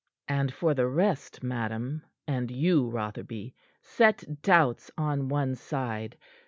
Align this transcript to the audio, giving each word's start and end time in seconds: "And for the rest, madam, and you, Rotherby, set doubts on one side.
"And 0.27 0.51
for 0.51 0.73
the 0.73 0.87
rest, 0.87 1.43
madam, 1.43 2.01
and 2.27 2.49
you, 2.49 2.89
Rotherby, 2.89 3.53
set 3.83 4.41
doubts 4.41 4.89
on 4.97 5.29
one 5.29 5.53
side. 5.53 6.17